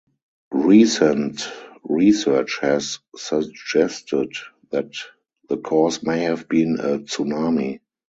Recent 0.55 1.47
research 1.83 2.57
has 2.61 2.97
suggested 3.15 4.31
that 4.71 4.93
the 5.47 5.57
cause 5.57 6.01
may 6.01 6.21
have 6.23 6.49
been 6.49 6.79
a 6.79 6.97
tsunami. 7.01 7.81